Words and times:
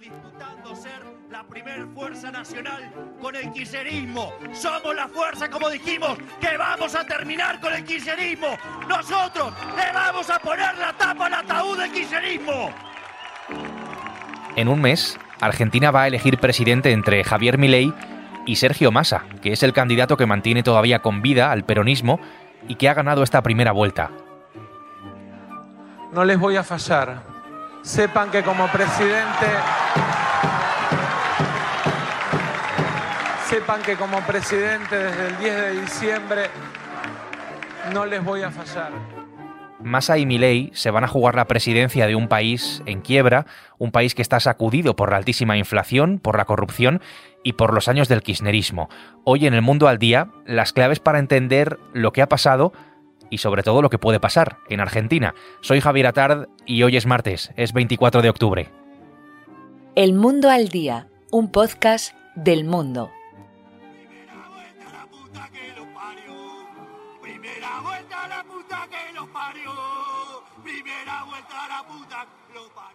disputando 0.00 0.74
ser 0.74 1.02
la 1.30 1.42
primer 1.44 1.86
fuerza 1.88 2.30
nacional 2.30 2.90
con 3.20 3.36
el 3.36 3.52
kirchnerismo. 3.52 4.32
Somos 4.52 4.96
la 4.96 5.06
fuerza, 5.06 5.50
como 5.50 5.68
dijimos, 5.68 6.16
que 6.40 6.56
vamos 6.56 6.94
a 6.94 7.04
terminar 7.04 7.60
con 7.60 7.74
el 7.74 7.84
kirchnerismo. 7.84 8.56
Nosotros 8.88 9.52
le 9.76 9.92
vamos 9.92 10.30
a 10.30 10.38
poner 10.38 10.74
la 10.78 10.94
tapa 10.94 11.26
al 11.26 11.34
ataúd 11.34 11.78
del 11.78 11.92
kirchnerismo. 11.92 12.70
En 14.56 14.68
un 14.68 14.80
mes, 14.80 15.18
Argentina 15.38 15.90
va 15.90 16.02
a 16.02 16.06
elegir 16.06 16.38
presidente 16.38 16.92
entre 16.92 17.22
Javier 17.22 17.58
Milei 17.58 17.92
y 18.46 18.56
Sergio 18.56 18.90
Massa, 18.90 19.26
que 19.42 19.52
es 19.52 19.62
el 19.62 19.74
candidato 19.74 20.16
que 20.16 20.24
mantiene 20.24 20.62
todavía 20.62 21.00
con 21.00 21.20
vida 21.20 21.52
al 21.52 21.64
peronismo 21.64 22.20
y 22.68 22.76
que 22.76 22.88
ha 22.88 22.94
ganado 22.94 23.22
esta 23.22 23.42
primera 23.42 23.72
vuelta. 23.72 24.10
No 26.12 26.24
les 26.24 26.38
voy 26.38 26.56
a 26.56 26.64
fallar. 26.64 27.29
Sepan 27.82 28.30
que 28.30 28.42
como 28.42 28.66
presidente 28.68 29.46
sepan 33.48 33.82
que 33.82 33.96
como 33.96 34.20
presidente 34.20 34.96
desde 34.96 35.26
el 35.26 35.38
10 35.38 35.56
de 35.56 35.80
diciembre 35.80 36.42
no 37.92 38.06
les 38.06 38.22
voy 38.22 38.42
a 38.42 38.50
fallar. 38.50 38.92
Massa 39.82 40.18
y 40.18 40.26
Milei 40.26 40.70
se 40.72 40.90
van 40.90 41.04
a 41.04 41.08
jugar 41.08 41.34
la 41.34 41.46
presidencia 41.46 42.06
de 42.06 42.14
un 42.14 42.28
país 42.28 42.82
en 42.86 43.00
quiebra, 43.00 43.46
un 43.78 43.90
país 43.90 44.14
que 44.14 44.22
está 44.22 44.38
sacudido 44.38 44.94
por 44.94 45.10
la 45.10 45.16
altísima 45.16 45.56
inflación, 45.56 46.20
por 46.20 46.36
la 46.36 46.44
corrupción 46.44 47.00
y 47.42 47.54
por 47.54 47.72
los 47.72 47.88
años 47.88 48.06
del 48.06 48.22
kirchnerismo. 48.22 48.88
Hoy 49.24 49.46
en 49.46 49.54
el 49.54 49.62
mundo 49.62 49.88
al 49.88 49.98
día, 49.98 50.28
las 50.44 50.72
claves 50.72 51.00
para 51.00 51.18
entender 51.18 51.78
lo 51.92 52.12
que 52.12 52.22
ha 52.22 52.28
pasado 52.28 52.72
y 53.30 53.38
sobre 53.38 53.62
todo 53.62 53.80
lo 53.80 53.90
que 53.90 53.98
puede 53.98 54.20
pasar 54.20 54.58
en 54.68 54.80
Argentina. 54.80 55.34
Soy 55.60 55.80
Javier 55.80 56.08
Atard 56.08 56.48
y 56.66 56.82
hoy 56.82 56.96
es 56.96 57.06
martes, 57.06 57.52
es 57.56 57.72
24 57.72 58.22
de 58.22 58.28
octubre. 58.28 58.70
El 59.94 60.12
Mundo 60.12 60.50
al 60.50 60.68
Día, 60.68 61.08
un 61.30 61.50
podcast 61.50 62.14
del 62.34 62.64
mundo. 62.64 63.10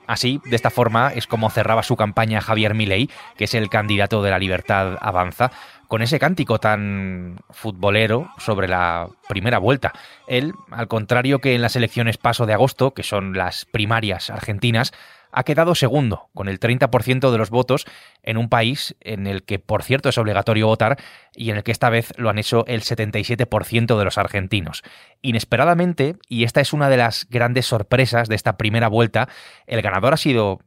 Así, 0.07 0.39
de 0.45 0.55
esta 0.55 0.69
forma, 0.69 1.11
es 1.13 1.27
como 1.27 1.49
cerraba 1.49 1.83
su 1.83 1.95
campaña 1.95 2.41
Javier 2.41 2.75
Milei, 2.75 3.09
que 3.37 3.45
es 3.45 3.53
el 3.55 3.69
candidato 3.69 4.21
de 4.21 4.29
la 4.29 4.39
Libertad 4.39 4.97
Avanza, 5.01 5.51
con 5.87 6.01
ese 6.01 6.19
cántico 6.19 6.59
tan 6.59 7.39
futbolero 7.49 8.29
sobre 8.37 8.67
la 8.67 9.07
primera 9.27 9.59
vuelta. 9.59 9.93
Él, 10.27 10.53
al 10.71 10.87
contrario 10.87 11.39
que 11.39 11.55
en 11.55 11.61
las 11.61 11.75
elecciones 11.75 12.17
paso 12.17 12.45
de 12.45 12.53
agosto, 12.53 12.93
que 12.93 13.03
son 13.03 13.33
las 13.33 13.65
primarias 13.65 14.29
argentinas, 14.29 14.93
ha 15.35 15.43
quedado 15.43 15.75
segundo, 15.75 16.29
con 16.33 16.47
el 16.47 16.61
30% 16.61 17.29
de 17.29 17.37
los 17.37 17.49
votos, 17.49 17.85
en 18.23 18.37
un 18.37 18.47
país 18.47 18.95
en 19.01 19.27
el 19.27 19.43
que, 19.43 19.59
por 19.59 19.83
cierto, 19.83 20.07
es 20.07 20.17
obligatorio 20.17 20.67
votar 20.67 20.97
y 21.35 21.49
en 21.49 21.57
el 21.57 21.63
que 21.63 21.73
esta 21.73 21.89
vez 21.89 22.13
lo 22.15 22.29
han 22.29 22.39
hecho 22.39 22.65
el 22.67 22.81
77% 22.81 23.97
de 23.97 24.05
los 24.05 24.17
argentinos. 24.17 24.81
Inesperadamente, 25.21 26.15
y 26.29 26.45
esta 26.45 26.61
es 26.61 26.71
una 26.71 26.89
de 26.89 26.97
las 26.97 27.27
grandes 27.29 27.65
sorpresas 27.65 28.29
de 28.29 28.35
esta 28.35 28.55
primera 28.55 28.87
vuelta, 28.87 29.27
el 29.67 29.81
ganador 29.81 30.13
ha 30.13 30.17
sido 30.17 30.61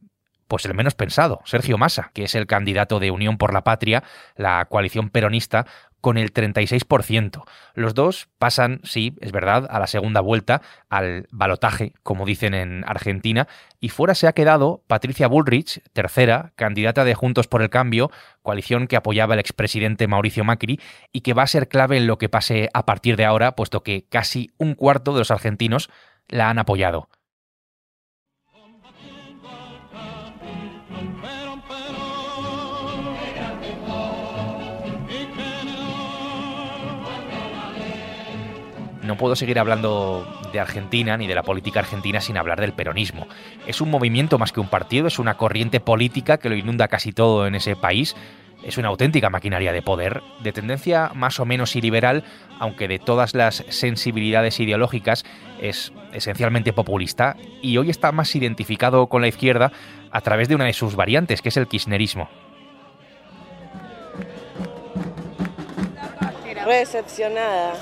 pues 0.49 0.65
el 0.65 0.73
menos 0.73 0.95
pensado, 0.95 1.39
Sergio 1.45 1.77
Massa, 1.77 2.11
que 2.13 2.23
es 2.23 2.35
el 2.35 2.47
candidato 2.47 2.99
de 2.99 3.11
Unión 3.11 3.37
por 3.37 3.53
la 3.53 3.63
Patria, 3.63 4.03
la 4.35 4.65
coalición 4.65 5.09
peronista, 5.09 5.65
con 6.01 6.17
el 6.17 6.33
36%. 6.33 7.43
Los 7.75 7.93
dos 7.93 8.29
pasan, 8.37 8.81
sí, 8.83 9.15
es 9.21 9.31
verdad, 9.31 9.67
a 9.69 9.79
la 9.79 9.87
segunda 9.87 10.21
vuelta, 10.21 10.61
al 10.89 11.27
balotaje, 11.31 11.93
como 12.03 12.25
dicen 12.25 12.53
en 12.53 12.83
Argentina, 12.87 13.47
y 13.79 13.89
fuera 13.89 14.15
se 14.15 14.27
ha 14.27 14.33
quedado 14.33 14.81
Patricia 14.87 15.27
Bullrich, 15.27 15.81
tercera, 15.93 16.53
candidata 16.55 17.03
de 17.03 17.15
Juntos 17.15 17.47
por 17.47 17.61
el 17.61 17.69
Cambio, 17.69 18.11
coalición 18.41 18.87
que 18.87 18.95
apoyaba 18.95 19.33
el 19.33 19.39
expresidente 19.39 20.07
Mauricio 20.07 20.43
Macri 20.43 20.79
y 21.11 21.21
que 21.21 21.33
va 21.33 21.43
a 21.43 21.47
ser 21.47 21.67
clave 21.67 21.97
en 21.97 22.07
lo 22.07 22.17
que 22.17 22.29
pase 22.29 22.69
a 22.73 22.85
partir 22.85 23.15
de 23.15 23.25
ahora, 23.25 23.55
puesto 23.55 23.83
que 23.83 24.05
casi 24.09 24.51
un 24.57 24.75
cuarto 24.75 25.13
de 25.13 25.19
los 25.19 25.31
argentinos 25.31 25.89
la 26.27 26.49
han 26.49 26.59
apoyado. 26.59 27.09
No 39.09 39.17
puedo 39.17 39.35
seguir 39.35 39.57
hablando 39.57 40.23
de 40.53 40.59
Argentina 40.59 41.17
ni 41.17 41.25
de 41.25 41.33
la 41.33 41.41
política 41.41 41.79
argentina 41.79 42.21
sin 42.21 42.37
hablar 42.37 42.61
del 42.61 42.73
peronismo. 42.73 43.27
Es 43.65 43.81
un 43.81 43.89
movimiento 43.89 44.37
más 44.37 44.51
que 44.51 44.59
un 44.59 44.67
partido, 44.67 45.07
es 45.07 45.17
una 45.17 45.35
corriente 45.35 45.79
política 45.79 46.37
que 46.37 46.47
lo 46.47 46.55
inunda 46.55 46.87
casi 46.87 47.11
todo 47.11 47.47
en 47.47 47.55
ese 47.55 47.75
país. 47.75 48.15
Es 48.63 48.77
una 48.77 48.89
auténtica 48.89 49.31
maquinaria 49.31 49.73
de 49.73 49.81
poder, 49.81 50.21
de 50.43 50.51
tendencia 50.51 51.09
más 51.15 51.39
o 51.39 51.45
menos 51.45 51.75
iliberal, 51.75 52.23
aunque 52.59 52.87
de 52.87 52.99
todas 52.99 53.33
las 53.33 53.65
sensibilidades 53.69 54.59
ideológicas 54.59 55.25
es 55.59 55.91
esencialmente 56.13 56.71
populista 56.71 57.35
y 57.63 57.77
hoy 57.77 57.89
está 57.89 58.11
más 58.11 58.35
identificado 58.35 59.07
con 59.07 59.23
la 59.23 59.27
izquierda 59.27 59.71
a 60.11 60.21
través 60.21 60.49
de 60.49 60.55
una 60.55 60.65
de 60.65 60.73
sus 60.73 60.95
variantes, 60.95 61.41
que 61.41 61.49
es 61.49 61.57
el 61.57 61.67
kirchnerismo. 61.67 62.29
Recepcionada 66.63 67.73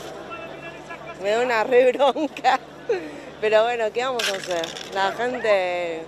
me 1.22 1.30
da 1.32 1.42
una 1.42 1.64
re 1.64 1.92
bronca. 1.92 2.60
Pero 3.42 3.64
bueno, 3.64 3.86
¿qué 3.94 4.04
vamos 4.04 4.32
a 4.32 4.36
hacer? 4.36 4.66
La 4.94 5.12
gente, 5.12 6.02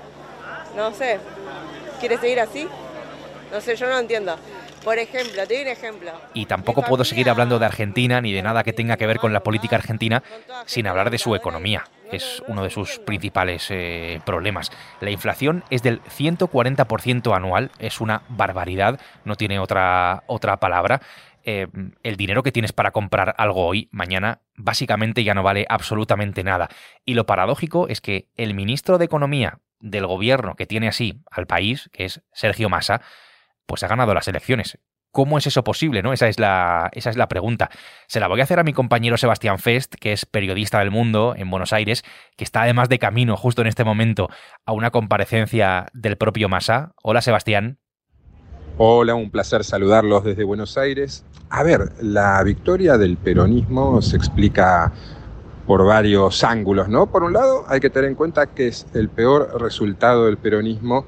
no 0.75 0.91
sé, 0.93 1.19
¿quiere 1.99 2.17
seguir 2.17 2.39
así? 2.39 2.67
No 3.51 3.61
sé, 3.61 3.75
yo 3.75 3.87
no 3.87 3.99
entiendo. 3.99 4.35
Por 4.83 4.97
ejemplo, 4.97 5.45
te 5.45 5.53
doy 5.55 5.63
un 5.63 5.67
ejemplo. 5.67 6.11
Y 6.33 6.45
tampoco 6.45 6.83
puedo 6.83 7.03
seguir 7.03 7.29
hablando 7.29 7.59
de 7.59 7.65
Argentina 7.65 8.21
ni 8.21 8.31
de 8.31 8.41
nada 8.41 8.63
que 8.63 8.73
tenga 8.73 8.97
que 8.97 9.07
ver 9.07 9.19
con 9.19 9.33
la 9.33 9.41
política 9.41 9.75
argentina 9.75 10.23
sin 10.65 10.87
hablar 10.87 11.09
de 11.09 11.17
su 11.17 11.35
economía. 11.35 11.85
Es 12.11 12.41
uno 12.47 12.63
de 12.63 12.69
sus 12.69 12.97
principales 12.99 13.67
eh, 13.69 14.19
problemas. 14.25 14.71
La 14.99 15.11
inflación 15.11 15.63
es 15.69 15.83
del 15.83 16.01
140% 16.03 17.35
anual, 17.35 17.69
es 17.77 18.01
una 18.01 18.23
barbaridad, 18.29 18.99
no 19.25 19.35
tiene 19.35 19.59
otra, 19.59 20.23
otra 20.25 20.57
palabra. 20.57 21.01
Eh, 21.51 21.65
el 22.03 22.15
dinero 22.15 22.43
que 22.43 22.51
tienes 22.51 22.73
para 22.73 22.91
comprar 22.91 23.33
algo 23.39 23.65
hoy, 23.65 23.89
mañana, 23.91 24.43
básicamente 24.55 25.23
ya 25.23 25.33
no 25.33 25.41
vale 25.41 25.65
absolutamente 25.67 26.43
nada. 26.43 26.69
Y 27.05 27.15
lo 27.15 27.25
paradójico 27.25 27.87
es 27.87 28.01
que 28.01 28.27
el 28.35 28.53
ministro 28.53 28.99
de 28.99 29.05
Economía 29.05 29.57
del 29.79 30.05
gobierno 30.05 30.55
que 30.55 30.67
tiene 30.67 30.87
así 30.87 31.23
al 31.31 31.47
país, 31.47 31.89
que 31.91 32.05
es 32.05 32.21
Sergio 32.33 32.69
Massa, 32.69 33.01
pues 33.65 33.81
ha 33.81 33.87
ganado 33.87 34.13
las 34.13 34.27
elecciones. 34.27 34.77
¿Cómo 35.09 35.39
es 35.39 35.47
eso 35.47 35.63
posible? 35.63 36.03
¿no? 36.03 36.13
Esa, 36.13 36.27
es 36.27 36.37
la, 36.37 36.91
esa 36.93 37.09
es 37.09 37.17
la 37.17 37.27
pregunta. 37.27 37.71
Se 38.05 38.19
la 38.19 38.27
voy 38.27 38.41
a 38.41 38.43
hacer 38.43 38.59
a 38.59 38.63
mi 38.63 38.73
compañero 38.73 39.17
Sebastián 39.17 39.57
Fest, 39.57 39.95
que 39.95 40.13
es 40.13 40.27
periodista 40.27 40.77
del 40.77 40.91
mundo 40.91 41.33
en 41.35 41.49
Buenos 41.49 41.73
Aires, 41.73 42.03
que 42.37 42.43
está 42.43 42.61
además 42.61 42.89
de 42.89 42.99
camino 42.99 43.35
justo 43.37 43.63
en 43.63 43.67
este 43.69 43.83
momento 43.83 44.29
a 44.67 44.73
una 44.73 44.91
comparecencia 44.91 45.87
del 45.93 46.15
propio 46.15 46.47
Massa. 46.47 46.93
Hola 47.01 47.23
Sebastián. 47.23 47.79
Hola, 48.81 49.13
un 49.13 49.29
placer 49.29 49.65
saludarlos 49.65 50.23
desde 50.23 50.45
Buenos 50.45 50.77
Aires. 50.77 51.25
A 51.49 51.63
ver, 51.63 51.91
la 52.01 52.41
victoria 52.43 52.97
del 52.97 53.17
peronismo 53.17 54.01
se 54.01 54.15
explica 54.15 54.93
por 55.67 55.85
varios 55.85 56.45
ángulos, 56.45 56.87
¿no? 56.87 57.07
Por 57.07 57.23
un 57.23 57.33
lado, 57.33 57.65
hay 57.67 57.81
que 57.81 57.89
tener 57.89 58.09
en 58.09 58.15
cuenta 58.15 58.45
que 58.47 58.69
es 58.69 58.87
el 58.93 59.09
peor 59.09 59.61
resultado 59.61 60.27
del 60.27 60.37
peronismo 60.37 61.05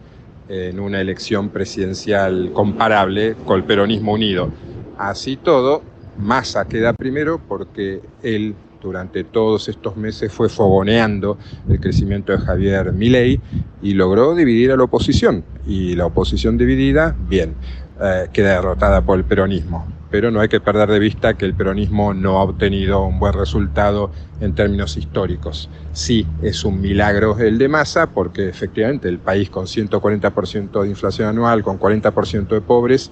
en 0.49 0.81
una 0.81 0.99
elección 0.99 1.47
presidencial 1.47 2.51
comparable 2.51 3.35
con 3.45 3.61
el 3.61 3.63
peronismo 3.63 4.15
unido. 4.15 4.49
Así 4.97 5.37
todo, 5.37 5.81
Massa 6.17 6.65
queda 6.67 6.91
primero 6.91 7.39
porque 7.39 8.01
él 8.21 8.53
durante 8.81 9.23
todos 9.23 9.69
estos 9.69 9.95
meses 9.95 10.31
fue 10.31 10.49
fogoneando 10.49 11.37
el 11.69 11.79
crecimiento 11.79 12.31
de 12.31 12.39
Javier 12.39 12.91
Milei 12.93 13.39
y 13.81 13.93
logró 13.93 14.35
dividir 14.35 14.71
a 14.71 14.77
la 14.77 14.83
oposición. 14.83 15.43
Y 15.67 15.95
la 15.95 16.07
oposición 16.07 16.57
dividida, 16.57 17.15
bien, 17.29 17.55
eh, 18.01 18.27
queda 18.33 18.55
derrotada 18.55 19.01
por 19.01 19.17
el 19.17 19.25
peronismo. 19.25 19.85
Pero 20.09 20.29
no 20.29 20.41
hay 20.41 20.49
que 20.49 20.59
perder 20.59 20.89
de 20.89 20.99
vista 20.99 21.35
que 21.35 21.45
el 21.45 21.53
peronismo 21.53 22.13
no 22.13 22.39
ha 22.39 22.43
obtenido 22.43 23.05
un 23.05 23.19
buen 23.19 23.33
resultado 23.33 24.11
en 24.41 24.55
términos 24.55 24.97
históricos. 24.97 25.69
Sí, 25.93 26.25
es 26.41 26.65
un 26.65 26.81
milagro 26.81 27.37
el 27.39 27.57
de 27.57 27.69
masa, 27.69 28.07
porque 28.07 28.49
efectivamente 28.49 29.07
el 29.07 29.19
país 29.19 29.49
con 29.49 29.67
140% 29.67 30.81
de 30.81 30.89
inflación 30.89 31.29
anual, 31.29 31.63
con 31.63 31.79
40% 31.79 32.47
de 32.47 32.61
pobres, 32.61 33.09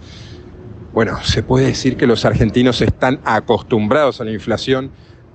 bueno, 0.91 1.19
se 1.23 1.43
puede 1.43 1.67
decir 1.67 1.95
que 1.95 2.07
los 2.07 2.25
argentinos 2.25 2.81
están 2.81 3.19
acostumbrados 3.23 4.21
a 4.21 4.25
la 4.25 4.31
inflación 4.31 4.89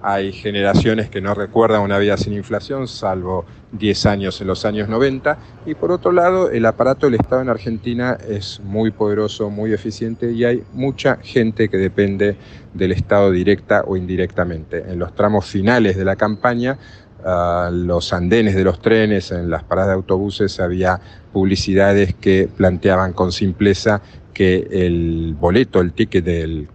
hay 0.06 0.32
generaciones 0.32 1.08
que 1.08 1.22
no 1.22 1.32
recuerdan 1.32 1.80
una 1.80 1.96
vida 1.96 2.18
sin 2.18 2.34
inflación, 2.34 2.88
salvo 2.88 3.46
10 3.72 4.04
años 4.04 4.38
en 4.42 4.48
los 4.48 4.66
años 4.66 4.86
90. 4.86 5.38
Y 5.64 5.74
por 5.74 5.90
otro 5.92 6.12
lado, 6.12 6.50
el 6.50 6.66
aparato 6.66 7.06
del 7.06 7.14
Estado 7.14 7.40
en 7.40 7.48
Argentina 7.48 8.18
es 8.28 8.60
muy 8.62 8.90
poderoso, 8.90 9.48
muy 9.48 9.72
eficiente 9.72 10.30
y 10.30 10.44
hay 10.44 10.62
mucha 10.74 11.16
gente 11.22 11.70
que 11.70 11.78
depende 11.78 12.36
del 12.74 12.92
Estado 12.92 13.30
directa 13.30 13.82
o 13.86 13.96
indirectamente. 13.96 14.84
En 14.86 14.98
los 14.98 15.14
tramos 15.14 15.46
finales 15.46 15.96
de 15.96 16.04
la 16.04 16.16
campaña, 16.16 16.76
uh, 17.24 17.72
los 17.72 18.12
andenes 18.12 18.54
de 18.54 18.62
los 18.62 18.82
trenes, 18.82 19.32
en 19.32 19.48
las 19.48 19.64
paradas 19.64 19.92
de 19.92 19.94
autobuses 19.94 20.60
había 20.60 21.00
publicidades 21.32 22.12
que 22.12 22.46
planteaban 22.54 23.14
con 23.14 23.32
simpleza 23.32 24.02
que 24.34 24.68
el 24.70 25.34
boleto, 25.40 25.80
el 25.80 25.94
ticket 25.94 26.24
del 26.26 26.68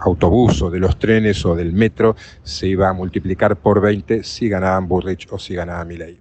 autobús 0.00 0.62
o 0.62 0.70
de 0.70 0.78
los 0.78 0.98
trenes 0.98 1.44
o 1.44 1.54
del 1.54 1.72
metro 1.72 2.16
se 2.42 2.66
iba 2.66 2.88
a 2.88 2.92
multiplicar 2.92 3.56
por 3.56 3.80
20 3.80 4.22
si 4.22 4.48
ganaban 4.48 4.88
Burrich 4.88 5.26
o 5.30 5.38
si 5.38 5.54
ganaba 5.54 5.84
Milei. 5.84 6.20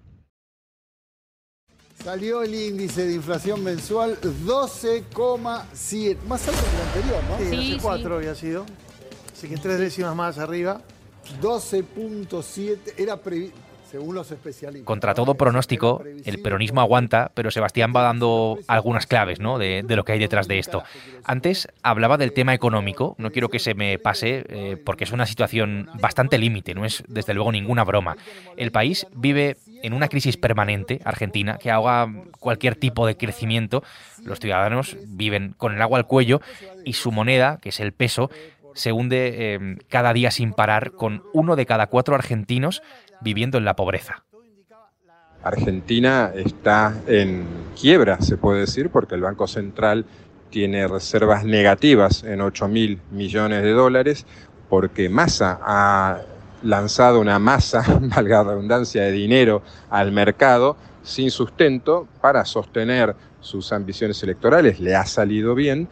Salió 2.04 2.44
el 2.44 2.54
índice 2.54 3.08
de 3.08 3.16
inflación 3.16 3.64
mensual 3.64 4.20
12,7, 4.22 6.18
más 6.28 6.48
alto 6.48 6.62
que 6.62 6.76
el 6.76 6.82
anterior, 6.88 7.24
¿no? 7.30 7.38
Sí, 7.50 7.74
hace 7.74 7.82
4 7.82 8.16
había 8.16 8.36
sido. 8.36 8.66
Así 9.34 9.48
que 9.48 9.58
tres 9.58 9.80
décimas 9.80 10.16
más 10.16 10.38
arriba. 10.38 10.82
12.7 11.42 12.94
era 12.98 13.18
previsto 13.18 13.65
según 13.96 14.14
los 14.14 14.30
especialistas. 14.30 14.86
Contra 14.86 15.14
todo 15.14 15.36
pronóstico, 15.36 16.04
el 16.26 16.42
peronismo 16.42 16.82
aguanta, 16.82 17.32
pero 17.34 17.50
Sebastián 17.50 17.94
va 17.96 18.02
dando 18.02 18.60
algunas 18.68 19.08
claves 19.08 19.40
¿no? 19.40 19.58
de, 19.58 19.86
lo 19.88 20.04
que 20.04 20.12
hay 20.12 20.20
detrás 20.20 20.50
de 20.50 20.60
esto. 20.60 20.84
Antes 21.24 21.70
hablaba 21.82 22.18
del 22.18 22.34
tema 22.34 22.54
económico, 22.54 23.16
no 23.20 23.32
quiero 23.32 23.48
que 23.48 23.60
se 23.60 23.74
me 23.74 23.98
pase, 23.98 24.44
eh, 24.50 24.76
porque 24.84 25.06
es 25.06 25.14
una 25.14 25.26
situación 25.26 25.88
bastante 26.02 26.38
límite, 26.38 26.76
no 26.76 26.84
es 26.84 27.06
desde 27.08 27.34
luego 27.34 27.54
ninguna 27.54 27.86
broma. 27.86 28.18
El 28.58 28.74
país 28.74 29.08
vive 29.16 29.56
en 29.82 29.94
una 29.94 30.10
crisis 30.10 30.36
permanente, 30.36 31.00
Argentina, 31.06 31.58
que 31.58 31.72
ahoga 31.72 32.12
cualquier 32.40 32.76
tipo 32.76 33.08
de 33.08 33.16
crecimiento. 33.16 33.82
Los 34.26 34.42
ciudadanos 34.42 34.98
viven 35.08 35.56
con 35.58 35.74
el 35.74 35.82
agua 35.82 36.00
al 36.00 36.06
cuello 36.06 36.42
y 36.84 36.94
su 36.94 37.14
moneda, 37.14 37.60
que 37.62 37.70
es 37.70 37.80
el 37.80 37.94
peso, 37.94 38.30
se 38.76 38.92
hunde 38.92 39.34
eh, 39.38 39.78
cada 39.88 40.14
día 40.14 40.30
sin 40.30 40.54
parar, 40.54 40.92
con 40.92 41.24
uno 41.34 41.56
de 41.56 41.66
cada 41.66 41.88
cuatro 41.88 42.14
argentinos 42.14 42.84
viviendo 43.22 43.58
en 43.58 43.66
la 43.66 43.76
pobreza. 43.76 44.24
Argentina 45.44 46.32
está 46.34 46.96
en 47.08 47.46
quiebra, 47.80 48.20
se 48.20 48.36
puede 48.36 48.62
decir, 48.62 48.90
porque 48.90 49.14
el 49.14 49.22
Banco 49.22 49.46
Central 49.46 50.06
tiene 50.50 50.88
reservas 50.88 51.46
negativas 51.46 52.24
en 52.24 52.42
8 52.42 52.68
mil 52.68 53.00
millones 53.12 53.62
de 53.62 53.72
dólares, 53.72 54.26
porque 54.70 55.08
Massa 55.08 55.60
ha 55.62 56.22
lanzado 56.64 57.20
una 57.20 57.38
masa, 57.38 57.84
valga 58.02 58.44
la 58.44 58.52
redundancia, 58.52 59.04
de 59.04 59.12
dinero 59.12 59.62
al 59.90 60.12
mercado 60.12 60.78
sin 61.04 61.30
sustento 61.30 62.08
para 62.22 62.44
sostener 62.46 63.16
sus 63.40 63.72
ambiciones 63.72 64.22
electorales. 64.24 64.80
Le 64.80 64.96
ha 64.96 65.06
salido 65.06 65.54
bien 65.54 65.88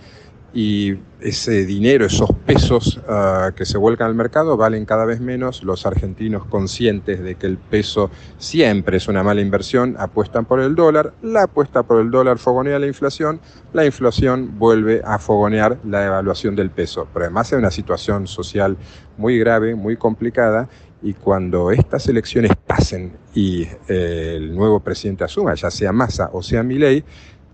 y 0.53 0.99
ese 1.19 1.65
dinero, 1.65 2.05
esos 2.05 2.31
pesos 2.45 2.99
ah, 3.07 3.51
que 3.55 3.65
se 3.65 3.77
vuelcan 3.79 4.07
al 4.07 4.15
mercado 4.15 4.55
valen 4.55 4.85
cada 4.85 5.03
vez 5.03 5.19
menos. 5.19 5.63
Los 5.63 5.85
argentinos 5.87 6.45
conscientes 6.45 7.21
de 7.21 7.35
que 7.35 7.47
el 7.47 7.57
peso 7.57 8.11
siempre 8.37 8.97
es 8.97 9.07
una 9.07 9.23
mala 9.23 9.41
inversión 9.41 9.95
apuestan 9.97 10.45
por 10.45 10.59
el 10.59 10.75
dólar. 10.75 11.13
La 11.23 11.43
apuesta 11.43 11.81
por 11.83 11.99
el 12.01 12.11
dólar 12.11 12.37
fogonea 12.37 12.77
la 12.77 12.85
inflación. 12.85 13.39
La 13.73 13.85
inflación 13.85 14.59
vuelve 14.59 15.01
a 15.03 15.17
fogonear 15.17 15.79
la 15.85 16.01
devaluación 16.01 16.55
del 16.55 16.69
peso. 16.69 17.07
Pero 17.11 17.25
además 17.25 17.51
hay 17.51 17.59
una 17.59 17.71
situación 17.71 18.27
social 18.27 18.77
muy 19.17 19.39
grave, 19.39 19.73
muy 19.73 19.97
complicada. 19.97 20.69
Y 21.01 21.13
cuando 21.13 21.71
estas 21.71 22.07
elecciones 22.07 22.51
pasen 22.67 23.13
y 23.33 23.63
eh, 23.87 24.35
el 24.37 24.55
nuevo 24.55 24.79
presidente 24.81 25.23
asuma, 25.23 25.55
ya 25.55 25.71
sea 25.71 25.91
Massa 25.91 26.29
o 26.31 26.43
sea 26.43 26.63
Milei, 26.63 27.03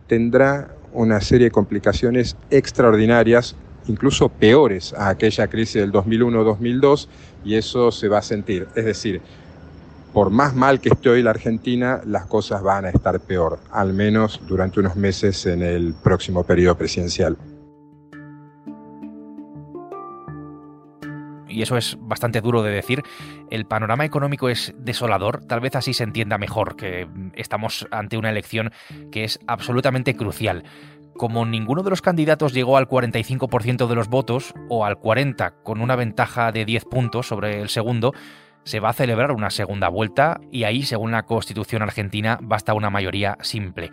tendrá 0.06 0.75
una 0.94 1.22
serie 1.22 1.46
de 1.46 1.52
complicaciones 1.52 2.36
extraordinarias, 2.50 3.56
incluso 3.88 4.30
peores 4.30 4.94
a 4.94 5.10
aquella 5.10 5.48
crisis 5.48 5.82
del 5.82 5.92
2001-2002, 5.92 7.08
y 7.46 7.56
eso 7.56 7.92
se 7.92 8.08
va 8.08 8.20
a 8.20 8.22
sentir. 8.22 8.68
Es 8.76 8.86
decir, 8.86 9.22
por 10.14 10.30
más 10.30 10.56
mal 10.56 10.80
que 10.82 10.90
esté 10.90 11.10
hoy 11.10 11.22
la 11.22 11.32
Argentina, 11.32 12.02
las 12.06 12.26
cosas 12.26 12.62
van 12.62 12.86
a 12.86 12.90
estar 12.90 13.20
peor, 13.20 13.60
al 13.72 13.94
menos 13.94 14.42
durante 14.48 14.80
unos 14.80 14.96
meses 14.96 15.46
en 15.46 15.62
el 15.62 15.94
próximo 15.94 16.44
periodo 16.44 16.76
presidencial. 16.76 17.38
Y 21.50 21.62
eso 21.62 21.78
es 21.78 21.98
bastante 22.00 22.42
duro 22.42 22.63
de 22.63 22.72
decir, 22.72 23.04
el 23.50 23.66
panorama 23.66 24.06
económico 24.06 24.50
es 24.50 24.74
desolador, 24.78 25.46
tal 25.46 25.60
vez 25.60 25.75
así 25.75 25.94
se 25.94 26.04
entienda 26.04 26.38
mejor 26.38 26.75
que 26.75 27.07
estamos 27.36 27.88
ante 27.92 28.18
una 28.18 28.30
elección 28.30 28.72
que 29.12 29.24
es 29.24 29.40
absolutamente 29.48 30.16
crucial. 30.16 30.63
Como 31.18 31.46
ninguno 31.46 31.84
de 31.84 31.90
los 31.90 32.01
candidatos 32.01 32.54
llegó 32.54 32.78
al 32.78 32.88
45% 32.88 33.88
de 33.88 33.96
los 33.96 34.07
votos, 34.07 34.54
o 34.69 34.86
al 34.86 34.96
40% 34.96 35.63
con 35.63 35.81
una 35.81 35.98
ventaja 35.98 36.51
de 36.51 36.63
10 36.63 36.86
puntos 36.86 37.28
sobre 37.28 37.62
el 37.62 37.68
segundo, 37.68 38.13
se 38.63 38.80
va 38.80 38.90
a 38.90 38.94
celebrar 38.94 39.31
una 39.31 39.50
segunda 39.50 39.90
vuelta 39.90 40.40
y 40.52 40.63
ahí, 40.63 40.84
según 40.84 41.12
la 41.12 41.24
Constitución 41.24 41.81
argentina, 41.81 42.38
basta 42.42 42.74
una 42.74 42.90
mayoría 42.90 43.38
simple 43.42 43.92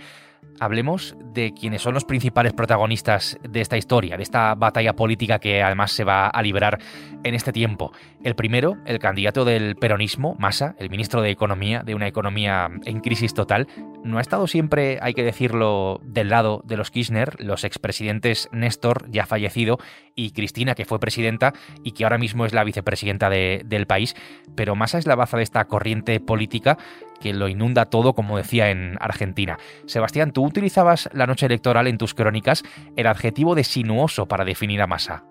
hablemos 0.61 1.17
de 1.33 1.53
quienes 1.53 1.83
son 1.83 1.95
los 1.95 2.05
principales 2.05 2.53
protagonistas 2.53 3.39
de 3.49 3.61
esta 3.61 3.77
historia, 3.77 4.17
de 4.17 4.23
esta 4.23 4.55
batalla 4.55 4.95
política 4.95 5.39
que 5.39 5.63
además 5.63 5.93
se 5.93 6.05
va 6.05 6.29
a 6.29 6.43
librar 6.43 6.79
en 7.25 7.35
este 7.35 7.53
tiempo. 7.53 7.93
El 8.23 8.35
primero, 8.35 8.77
el 8.87 8.99
candidato 8.99 9.45
del 9.45 9.77
peronismo, 9.77 10.35
Massa, 10.39 10.75
el 10.79 10.91
ministro 10.91 11.21
de 11.21 11.31
Economía, 11.31 11.83
de 11.85 11.95
una 11.95 12.09
economía 12.09 12.71
en 12.85 13.01
crisis 13.01 13.35
total, 13.35 13.69
no 14.03 14.19
ha 14.19 14.21
estado 14.21 14.47
siempre, 14.47 14.99
hay 15.03 15.15
que 15.15 15.23
decirlo, 15.23 16.01
del 16.05 16.29
lado 16.29 16.63
de 16.65 16.77
los 16.77 16.91
Kirchner, 16.91 17.35
los 17.39 17.65
expresidentes 17.65 18.49
Néstor, 18.53 19.11
ya 19.11 19.27
fallecido, 19.27 19.79
y 20.15 20.31
Cristina, 20.31 20.75
que 20.75 20.85
fue 20.85 20.99
presidenta 20.99 21.53
y 21.85 21.93
que 21.93 22.05
ahora 22.05 22.19
mismo 22.19 22.47
es 22.47 22.55
la 22.55 22.65
vicepresidenta 22.65 23.29
del 23.29 23.87
país, 23.87 24.17
pero 24.55 24.75
Massa 24.75 24.99
es 24.99 25.07
la 25.07 25.15
baza 25.15 25.37
de 25.37 25.43
esta 25.43 25.65
corriente 25.67 26.19
política 26.21 26.79
que 27.27 27.35
lo 27.35 27.49
inunda 27.49 27.87
todo, 27.87 28.15
como 28.15 28.37
decía 28.37 28.71
en 28.71 28.97
Argentina. 29.01 29.59
Sebastián, 29.87 30.31
tú 30.31 30.45
utilizabas 30.47 31.09
la 31.13 31.27
noche 31.27 31.47
electoral 31.47 31.89
en 31.89 31.99
tus 31.99 32.15
crónicas 32.15 32.63
el 32.95 33.09
adjetivo 33.09 33.57
de 33.57 33.65
sinuoso 33.65 34.27
para 34.27 34.45
definir 34.45 34.81
a 34.81 34.87
Massa. 34.87 35.25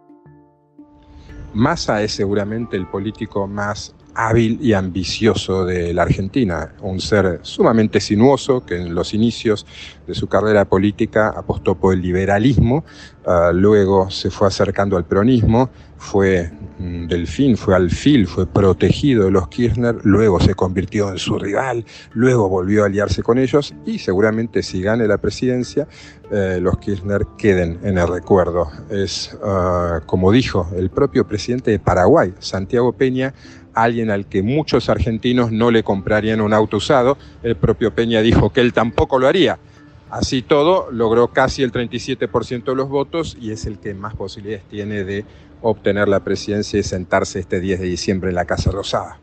Massa 1.53 2.03
es 2.03 2.12
seguramente 2.12 2.75
el 2.75 2.86
político 2.86 3.47
más 3.47 3.95
hábil 4.16 4.58
y 4.62 4.74
ambicioso 4.74 5.66
de 5.66 5.94
la 5.94 6.04
Argentina, 6.04 6.74
un 6.82 7.00
ser 7.00 7.40
sumamente 7.42 8.00
sinuoso 8.00 8.66
que 8.66 8.78
en 8.78 8.96
los 8.96 9.14
inicios 9.14 9.66
de 10.08 10.14
su 10.14 10.28
carrera 10.28 10.66
política 10.66 11.30
apostó 11.30 11.76
por 11.76 11.94
el 11.94 12.02
liberalismo, 12.02 12.86
ah, 13.26 13.52
luego 13.54 14.10
se 14.10 14.30
fue 14.30 14.48
acercando 14.48 14.98
al 14.98 15.06
peronismo, 15.06 15.70
fue 15.98 16.52
mm, 16.78 17.08
delfín, 17.08 17.58
fue 17.58 17.76
alfil, 17.76 18.28
fue 18.28 18.46
protegido 18.46 19.26
de 19.26 19.32
los 19.32 19.48
Kirchner, 19.48 19.98
luego 20.04 20.40
se 20.40 20.54
convirtió 20.54 21.10
en 21.10 21.18
su 21.18 21.38
rival, 21.40 21.86
luego 22.14 22.48
volvió 22.48 22.84
a 22.84 22.86
aliarse 22.88 23.24
con 23.24 23.38
ellos 23.38 23.74
y 23.86 24.00
seguramente 24.00 24.62
si 24.62 24.82
gane 24.82 25.07
la 25.07 25.18
presidencia, 25.18 25.88
eh, 26.31 26.60
los 26.62 26.78
Kirchner 26.78 27.26
queden 27.38 27.80
en 27.84 27.98
el 27.98 28.07
recuerdo. 28.07 28.69
Es, 28.90 29.38
ah, 29.44 30.02
como 30.06 30.31
dijo 30.31 30.69
el 30.76 30.90
propio 30.90 31.28
presidente 31.28 31.72
de 31.72 31.80
Paraguay, 31.80 32.34
Santiago 32.40 32.94
Peña, 32.94 33.34
alguien 33.76 34.10
al 34.10 34.26
que 34.26 34.42
muchos 34.42 34.90
argentinos 34.90 35.52
no 35.52 35.70
le 35.70 35.84
comprarían 35.84 36.42
un 36.42 36.54
auto 36.54 36.78
usado. 36.78 37.18
El 37.44 37.56
propio 37.56 37.94
Peña 37.94 38.22
dijo 38.22 38.52
que 38.52 38.62
él 38.62 38.74
tampoco 38.74 39.20
lo 39.20 39.28
haría. 39.28 39.60
Así 40.10 40.42
todo, 40.42 40.90
logró 40.92 41.28
casi 41.28 41.62
el 41.62 41.72
37% 41.72 42.64
de 42.64 42.76
los 42.76 42.90
votos 42.90 43.38
y 43.40 43.52
es 43.52 43.66
el 43.66 43.80
que 43.80 43.94
más 43.94 44.16
posibilidades 44.16 44.66
tiene 44.70 45.04
de 45.04 45.26
obtener 45.62 46.08
la 46.08 46.22
presidencia 46.22 46.80
y 46.80 46.84
sentarse 46.84 47.40
este 47.40 47.60
10 47.60 47.80
de 47.82 47.86
diciembre 47.88 48.30
en 48.30 48.36
la 48.36 48.46
Casa 48.46 48.72
Rosada. 48.72 49.20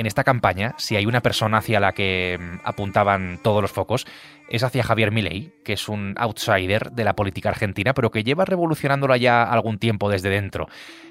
En 0.00 0.06
esta 0.06 0.24
campaña, 0.24 0.74
si 0.78 0.96
hay 0.96 1.04
una 1.04 1.20
persona 1.20 1.58
hacia 1.58 1.78
la 1.78 1.92
que 1.92 2.38
mm, 2.40 2.60
apuntaban 2.64 3.38
todos 3.42 3.60
los 3.60 3.70
focos, 3.70 4.06
es 4.48 4.64
hacia 4.64 4.82
Javier 4.82 5.12
Milei, 5.12 5.52
que 5.62 5.74
es 5.74 5.88
un 5.88 6.14
outsider 6.16 6.90
de 6.90 7.04
la 7.04 7.14
política 7.14 7.50
argentina, 7.50 7.92
pero 7.92 8.10
que 8.10 8.24
lleva 8.24 8.46
revolucionándola 8.46 9.18
ya 9.18 9.42
algún 9.42 9.78
tiempo 9.78 10.10
desde 10.10 10.30
dentro. 10.30 10.68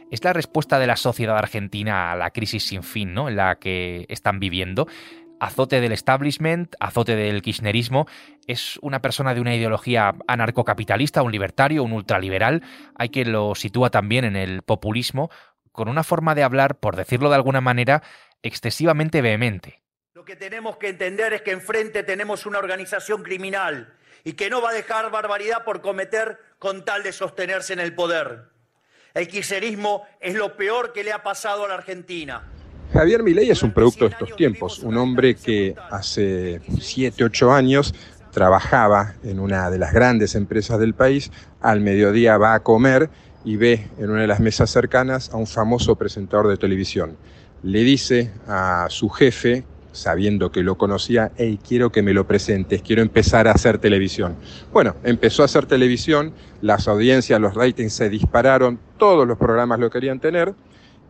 Es 0.09 0.23
la 0.23 0.33
respuesta 0.33 0.79
de 0.79 0.87
la 0.87 0.95
sociedad 0.95 1.37
argentina 1.37 2.11
a 2.11 2.15
la 2.15 2.31
crisis 2.31 2.65
sin 2.65 2.81
fin, 2.81 3.13
¿no? 3.13 3.29
En 3.29 3.35
la 3.35 3.59
que 3.59 4.07
están 4.09 4.39
viviendo. 4.39 4.87
Azote 5.39 5.79
del 5.81 5.91
establishment, 5.91 6.75
azote 6.79 7.15
del 7.15 7.43
kirchnerismo, 7.43 8.07
es 8.47 8.79
una 8.81 9.01
persona 9.01 9.35
de 9.35 9.39
una 9.39 9.55
ideología 9.55 10.15
anarcocapitalista, 10.27 11.21
un 11.21 11.31
libertario, 11.31 11.83
un 11.83 11.93
ultraliberal, 11.93 12.63
hay 12.95 13.09
que 13.09 13.23
lo 13.23 13.55
sitúa 13.55 13.89
también 13.91 14.25
en 14.25 14.35
el 14.35 14.63
populismo, 14.63 15.29
con 15.71 15.87
una 15.87 16.03
forma 16.03 16.35
de 16.35 16.43
hablar, 16.43 16.79
por 16.79 16.97
decirlo 16.97 17.29
de 17.29 17.35
alguna 17.35 17.61
manera, 17.61 18.03
excesivamente 18.43 19.21
vehemente. 19.21 19.81
Lo 20.13 20.25
que 20.25 20.35
tenemos 20.35 20.77
que 20.77 20.89
entender 20.89 21.33
es 21.33 21.41
que 21.41 21.51
enfrente 21.51 22.03
tenemos 22.03 22.45
una 22.45 22.59
organización 22.59 23.23
criminal 23.23 23.93
y 24.23 24.33
que 24.33 24.49
no 24.49 24.61
va 24.61 24.71
a 24.71 24.73
dejar 24.73 25.09
barbaridad 25.11 25.63
por 25.63 25.81
cometer 25.81 26.39
con 26.57 26.83
tal 26.83 27.03
de 27.03 27.11
sostenerse 27.11 27.73
en 27.73 27.79
el 27.79 27.95
poder. 27.95 28.49
El 29.13 29.27
kirchnerismo 29.27 30.03
es 30.19 30.35
lo 30.35 30.55
peor 30.55 30.93
que 30.93 31.03
le 31.03 31.11
ha 31.11 31.23
pasado 31.23 31.65
a 31.65 31.67
la 31.67 31.75
Argentina. 31.75 32.43
Javier 32.93 33.23
Milei 33.23 33.49
es 33.49 33.63
un 33.63 33.71
producto 33.71 34.05
de 34.05 34.11
estos 34.11 34.35
tiempos, 34.35 34.79
un 34.79 34.97
hombre 34.97 35.35
que 35.35 35.75
hace 35.91 36.59
7, 36.79 37.23
8 37.23 37.51
años 37.51 37.93
trabajaba 38.31 39.15
en 39.23 39.39
una 39.39 39.69
de 39.69 39.77
las 39.77 39.93
grandes 39.93 40.35
empresas 40.35 40.79
del 40.79 40.93
país, 40.93 41.31
al 41.61 41.81
mediodía 41.81 42.37
va 42.37 42.53
a 42.53 42.61
comer 42.61 43.09
y 43.43 43.57
ve 43.57 43.87
en 43.97 44.09
una 44.09 44.21
de 44.21 44.27
las 44.27 44.39
mesas 44.39 44.69
cercanas 44.69 45.29
a 45.31 45.37
un 45.37 45.47
famoso 45.47 45.95
presentador 45.95 46.47
de 46.47 46.57
televisión. 46.57 47.17
Le 47.61 47.83
dice 47.83 48.31
a 48.47 48.87
su 48.89 49.09
jefe, 49.09 49.65
sabiendo 49.91 50.51
que 50.51 50.63
lo 50.63 50.77
conocía, 50.77 51.31
hey, 51.37 51.59
quiero 51.65 51.91
que 51.91 52.01
me 52.01 52.13
lo 52.13 52.25
presentes, 52.25 52.81
quiero 52.81 53.01
empezar 53.01 53.47
a 53.47 53.51
hacer 53.51 53.79
televisión. 53.79 54.35
Bueno, 54.71 54.95
empezó 55.03 55.41
a 55.41 55.45
hacer 55.45 55.65
televisión, 55.65 56.33
las 56.61 56.87
audiencias, 56.87 57.39
los 57.41 57.55
ratings 57.55 57.93
se 57.93 58.09
dispararon, 58.09 58.79
todos 58.97 59.27
los 59.27 59.37
programas 59.37 59.79
lo 59.79 59.89
querían 59.89 60.19
tener, 60.19 60.53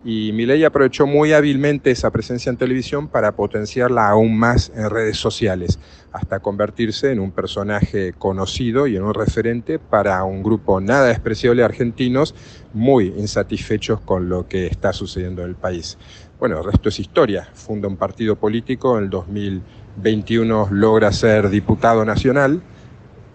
y 0.04 0.32
Milei 0.32 0.64
aprovechó 0.64 1.06
muy 1.06 1.34
hábilmente 1.34 1.92
esa 1.92 2.10
presencia 2.10 2.50
en 2.50 2.56
televisión 2.56 3.10
para 3.10 3.34
potenciarla 3.34 4.10
aún 4.10 4.38
más 4.38 4.72
en 4.74 4.90
redes 4.90 5.18
sociales, 5.18 5.78
hasta 6.14 6.40
convertirse 6.40 7.12
en 7.12 7.20
un 7.20 7.32
personaje 7.32 8.14
conocido 8.14 8.88
y 8.88 8.96
en 8.96 9.04
un 9.04 9.14
referente 9.14 9.78
para 9.78 10.24
un 10.24 10.42
grupo 10.42 10.80
nada 10.80 11.08
despreciable 11.08 11.62
de 11.62 11.66
argentinos 11.66 12.34
muy 12.74 13.08
insatisfechos 13.18 14.00
con 14.00 14.30
lo 14.30 14.48
que 14.48 14.68
está 14.68 14.94
sucediendo 14.94 15.44
en 15.44 15.50
el 15.50 15.56
país. 15.56 15.98
Bueno, 16.40 16.60
el 16.60 16.64
resto 16.64 16.88
es 16.88 16.98
historia. 17.02 17.50
Funda 17.54 17.90
un 17.90 17.98
partido 17.98 18.38
político, 18.38 18.98
en 18.98 19.06
el 19.06 19.10
2021 19.10 20.70
logra 20.72 21.12
ser 21.12 21.50
diputado 21.50 22.06
nacional 22.06 22.62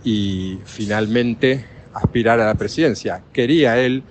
y 0.02 0.58
finalmente 0.64 1.66
aspirar 1.92 2.40
a 2.40 2.46
la 2.46 2.54
presidencia. 2.54 3.22
Quería 3.30 3.78
él 3.78 4.02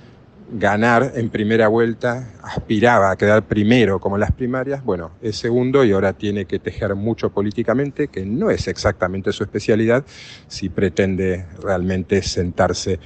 ganar 0.52 1.14
en 1.16 1.32
primera 1.32 1.70
vuelta, 1.70 2.34
aspiraba 2.44 3.10
a 3.10 3.16
quedar 3.16 3.48
primero 3.48 4.00
como 4.00 4.18
en 4.18 4.20
las 4.20 4.32
primarias, 4.32 4.84
bueno, 4.84 5.12
es 5.24 5.38
segundo 5.38 5.84
y 5.84 5.92
ahora 5.92 6.14
tiene 6.14 6.46
que 6.46 6.60
tejer 6.60 6.94
mucho 6.94 7.32
políticamente, 7.32 8.10
que 8.10 8.24
no 8.24 8.52
es 8.52 8.68
exactamente 8.68 9.32
su 9.32 9.44
especialidad, 9.44 10.06
si 10.48 10.70
pretende 10.70 11.48
realmente 11.64 12.22
sentarse 12.22 13.00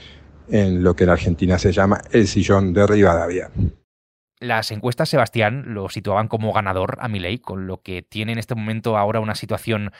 en 0.49 0.83
lo 0.83 0.97
que 0.97 1.05
en 1.05 1.11
Argentina 1.11 1.57
se 1.57 1.71
llama 1.71 2.01
el 2.11 2.27
sillón 2.27 2.73
de 2.73 2.85
Rivadavia. 2.85 3.49
Las 4.39 4.71
encuestas, 4.71 5.09
Sebastián, 5.09 5.73
lo 5.73 5.89
situaban 5.89 6.27
como 6.27 6.53
ganador 6.53 6.97
a 7.01 7.07
Milei, 7.07 7.39
con 7.39 7.65
lo 7.65 7.81
que 7.81 8.03
tiene 8.03 8.33
en 8.33 8.37
este 8.37 8.53
momento 8.53 8.95
ahora 8.95 9.19
una 9.19 9.33
situación, 9.33 9.91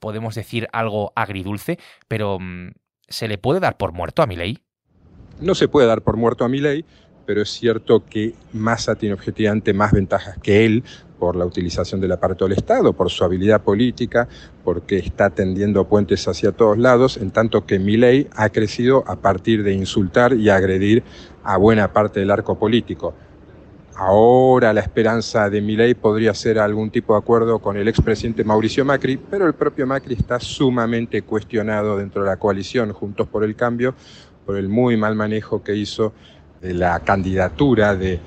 podemos 0.00 0.34
decir, 0.34 0.66
algo 0.72 1.12
agridulce, 1.14 1.78
pero 2.08 2.38
mm, 2.40 2.72
¿se 3.08 3.28
le 3.28 3.38
puede 3.38 3.60
dar 3.60 3.76
por 3.76 3.92
muerto 3.92 4.22
a 4.22 4.26
Milei? 4.26 4.58
No 5.40 5.54
se 5.54 5.68
puede 5.68 5.86
dar 5.86 6.02
por 6.02 6.16
muerto 6.16 6.44
a 6.44 6.48
Milei, 6.48 6.84
pero 7.24 7.42
es 7.42 7.50
cierto 7.50 8.04
que 8.04 8.34
Massa 8.52 8.96
tiene 8.96 9.14
objetivamente 9.14 9.72
más 9.72 9.92
ventajas 9.92 10.38
que 10.38 10.66
él 10.66 10.84
por 11.18 11.36
la 11.36 11.46
utilización 11.46 12.00
del 12.00 12.12
aparato 12.12 12.44
del 12.44 12.58
Estado, 12.58 12.92
por 12.92 13.10
su 13.10 13.24
habilidad 13.24 13.62
política, 13.62 14.28
porque 14.62 14.98
está 14.98 15.30
tendiendo 15.30 15.88
puentes 15.88 16.26
hacia 16.28 16.52
todos 16.52 16.76
lados, 16.76 17.16
en 17.16 17.30
tanto 17.30 17.64
que 17.64 17.78
Milei 17.78 18.28
ha 18.34 18.50
crecido 18.50 19.04
a 19.06 19.16
partir 19.16 19.62
de 19.62 19.72
insultar 19.72 20.34
y 20.34 20.50
agredir 20.50 21.02
a 21.42 21.56
buena 21.56 21.92
parte 21.92 22.20
del 22.20 22.30
arco 22.30 22.58
político. 22.58 23.14
Ahora 23.96 24.72
la 24.72 24.80
esperanza 24.80 25.48
de 25.48 25.60
Milei 25.60 25.94
podría 25.94 26.34
ser 26.34 26.58
algún 26.58 26.90
tipo 26.90 27.12
de 27.12 27.20
acuerdo 27.20 27.60
con 27.60 27.76
el 27.76 27.86
expresidente 27.86 28.42
Mauricio 28.42 28.84
Macri, 28.84 29.16
pero 29.16 29.46
el 29.46 29.54
propio 29.54 29.86
Macri 29.86 30.14
está 30.14 30.40
sumamente 30.40 31.22
cuestionado 31.22 31.96
dentro 31.96 32.22
de 32.22 32.30
la 32.30 32.36
coalición 32.36 32.92
Juntos 32.92 33.28
por 33.28 33.44
el 33.44 33.54
Cambio 33.54 33.94
por 34.44 34.56
el 34.56 34.68
muy 34.68 34.96
mal 34.96 35.14
manejo 35.14 35.62
que 35.62 35.74
hizo 35.74 36.12
de 36.60 36.74
la 36.74 37.00
candidatura 37.00 37.94
de 37.94 38.18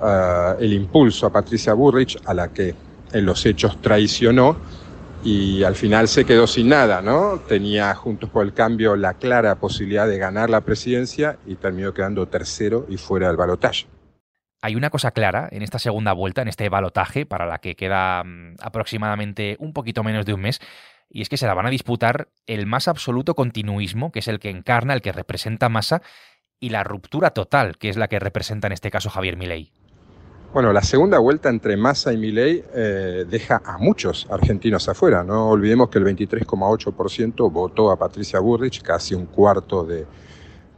uh, 0.00 0.60
el 0.60 0.72
impulso 0.72 1.26
a 1.26 1.32
Patricia 1.32 1.74
Burrich, 1.74 2.18
a 2.24 2.34
la 2.34 2.52
que 2.52 2.74
en 3.12 3.26
los 3.26 3.44
hechos 3.46 3.80
traicionó 3.80 4.56
y 5.24 5.62
al 5.62 5.74
final 5.74 6.08
se 6.08 6.24
quedó 6.24 6.46
sin 6.46 6.68
nada, 6.68 7.00
¿no? 7.02 7.40
Tenía 7.48 7.94
Juntos 7.94 8.30
por 8.30 8.44
el 8.44 8.52
Cambio 8.52 8.96
la 8.96 9.14
clara 9.14 9.56
posibilidad 9.56 10.06
de 10.06 10.18
ganar 10.18 10.50
la 10.50 10.60
presidencia 10.60 11.38
y 11.46 11.56
terminó 11.56 11.92
quedando 11.92 12.26
tercero 12.28 12.86
y 12.88 12.96
fuera 12.96 13.28
del 13.28 13.36
balotaje. 13.36 13.86
Hay 14.66 14.74
una 14.74 14.90
cosa 14.90 15.12
clara 15.12 15.48
en 15.52 15.62
esta 15.62 15.78
segunda 15.78 16.12
vuelta, 16.12 16.42
en 16.42 16.48
este 16.48 16.68
balotaje, 16.68 17.24
para 17.24 17.46
la 17.46 17.58
que 17.58 17.76
queda 17.76 18.24
mm, 18.24 18.56
aproximadamente 18.60 19.54
un 19.60 19.72
poquito 19.72 20.02
menos 20.02 20.26
de 20.26 20.34
un 20.34 20.40
mes, 20.40 20.58
y 21.08 21.22
es 21.22 21.28
que 21.28 21.36
se 21.36 21.46
la 21.46 21.54
van 21.54 21.66
a 21.66 21.70
disputar 21.70 22.30
el 22.48 22.66
más 22.66 22.88
absoluto 22.88 23.36
continuismo, 23.36 24.10
que 24.10 24.18
es 24.18 24.26
el 24.26 24.40
que 24.40 24.50
encarna, 24.50 24.92
el 24.92 25.02
que 25.02 25.12
representa 25.12 25.68
Massa, 25.68 26.02
y 26.58 26.70
la 26.70 26.82
ruptura 26.82 27.30
total, 27.30 27.78
que 27.78 27.90
es 27.90 27.96
la 27.96 28.08
que 28.08 28.18
representa 28.18 28.66
en 28.66 28.72
este 28.72 28.90
caso 28.90 29.08
Javier 29.08 29.36
Milei. 29.36 29.70
Bueno, 30.52 30.72
la 30.72 30.82
segunda 30.82 31.20
vuelta 31.20 31.48
entre 31.48 31.76
Massa 31.76 32.12
y 32.12 32.16
Milei 32.16 32.64
eh, 32.74 33.24
deja 33.30 33.62
a 33.64 33.78
muchos 33.78 34.26
argentinos 34.28 34.88
afuera. 34.88 35.22
No 35.22 35.50
olvidemos 35.50 35.90
que 35.90 35.98
el 36.00 36.06
23,8% 36.06 37.52
votó 37.52 37.92
a 37.92 37.96
Patricia 37.96 38.40
Burrich, 38.40 38.82
casi 38.82 39.14
un 39.14 39.26
cuarto 39.26 39.84
de 39.84 40.06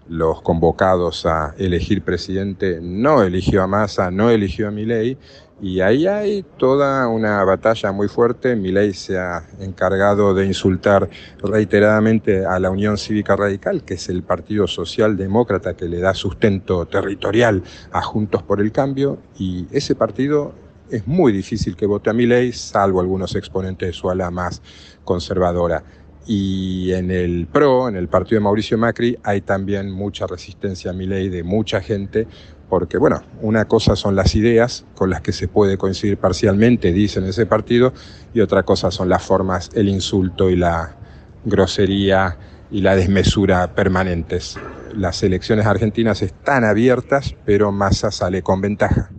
los 0.08 0.42
convocados 0.42 1.26
a 1.26 1.54
elegir 1.58 2.02
presidente 2.02 2.80
no 2.80 3.22
eligió 3.22 3.62
a 3.62 3.66
Massa, 3.66 4.10
no 4.10 4.30
eligió 4.30 4.68
a 4.68 4.70
Milei, 4.70 5.18
y 5.60 5.80
ahí 5.80 6.06
hay 6.06 6.44
toda 6.56 7.08
una 7.08 7.42
batalla 7.42 7.90
muy 7.90 8.06
fuerte. 8.06 8.54
Milei 8.54 8.94
se 8.94 9.18
ha 9.18 9.42
encargado 9.58 10.32
de 10.32 10.46
insultar 10.46 11.10
reiteradamente 11.42 12.46
a 12.46 12.60
la 12.60 12.70
Unión 12.70 12.96
Cívica 12.96 13.34
Radical, 13.34 13.82
que 13.84 13.94
es 13.94 14.08
el 14.08 14.22
partido 14.22 14.68
socialdemócrata 14.68 15.76
que 15.76 15.86
le 15.86 15.98
da 16.00 16.14
sustento 16.14 16.86
territorial 16.86 17.62
a 17.90 18.02
Juntos 18.02 18.42
por 18.44 18.60
el 18.60 18.70
Cambio, 18.70 19.18
y 19.36 19.66
ese 19.72 19.94
partido 19.94 20.54
es 20.90 21.06
muy 21.06 21.32
difícil 21.32 21.76
que 21.76 21.86
vote 21.86 22.08
a 22.08 22.12
Milei, 22.12 22.52
salvo 22.52 23.00
algunos 23.00 23.34
exponentes 23.34 23.88
de 23.88 23.92
su 23.92 24.08
ala 24.08 24.30
más 24.30 24.62
conservadora. 25.04 25.82
Y 26.30 26.92
en 26.92 27.10
el 27.10 27.46
PRO, 27.50 27.88
en 27.88 27.96
el 27.96 28.08
partido 28.08 28.38
de 28.38 28.44
Mauricio 28.44 28.76
Macri, 28.76 29.16
hay 29.24 29.40
también 29.40 29.90
mucha 29.90 30.26
resistencia 30.26 30.90
a 30.90 30.94
Milei 30.94 31.30
de 31.30 31.42
mucha 31.42 31.80
gente, 31.80 32.26
porque 32.68 32.98
bueno, 32.98 33.22
una 33.40 33.64
cosa 33.64 33.96
son 33.96 34.14
las 34.14 34.34
ideas 34.34 34.84
con 34.94 35.08
las 35.08 35.22
que 35.22 35.32
se 35.32 35.48
puede 35.48 35.78
coincidir 35.78 36.18
parcialmente, 36.18 36.92
dicen 36.92 37.24
ese 37.24 37.46
partido, 37.46 37.94
y 38.34 38.40
otra 38.40 38.62
cosa 38.62 38.90
son 38.90 39.08
las 39.08 39.22
formas, 39.22 39.70
el 39.72 39.88
insulto 39.88 40.50
y 40.50 40.56
la 40.56 40.98
grosería 41.46 42.36
y 42.70 42.82
la 42.82 42.94
desmesura 42.94 43.74
permanentes. 43.74 44.58
Las 44.94 45.22
elecciones 45.22 45.64
argentinas 45.64 46.20
están 46.20 46.64
abiertas, 46.64 47.34
pero 47.46 47.72
Massa 47.72 48.10
sale 48.10 48.42
con 48.42 48.60
ventaja. 48.60 49.10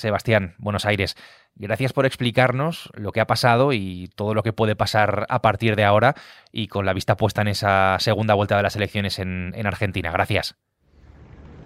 Sebastián, 0.00 0.54
Buenos 0.58 0.84
Aires. 0.86 1.16
Gracias 1.54 1.92
por 1.92 2.06
explicarnos 2.06 2.90
lo 2.94 3.12
que 3.12 3.20
ha 3.20 3.26
pasado 3.26 3.72
y 3.72 4.10
todo 4.16 4.34
lo 4.34 4.42
que 4.42 4.52
puede 4.52 4.76
pasar 4.76 5.26
a 5.28 5.42
partir 5.42 5.76
de 5.76 5.84
ahora 5.84 6.14
y 6.52 6.68
con 6.68 6.86
la 6.86 6.92
vista 6.92 7.16
puesta 7.16 7.42
en 7.42 7.48
esa 7.48 7.98
segunda 8.00 8.34
vuelta 8.34 8.56
de 8.56 8.62
las 8.62 8.76
elecciones 8.76 9.18
en, 9.18 9.52
en 9.54 9.66
Argentina. 9.66 10.10
Gracias. 10.10 10.56